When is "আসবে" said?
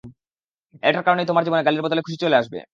2.37-2.59